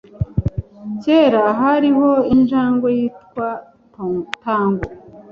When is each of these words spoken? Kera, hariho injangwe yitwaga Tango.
Kera, 1.03 1.43
hariho 1.61 2.09
injangwe 2.33 2.87
yitwaga 2.99 3.65
Tango. 4.43 4.83